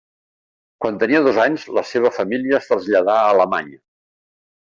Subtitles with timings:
[0.83, 3.77] Quan tenia dos anys la seva família es traslladà a Alemanya.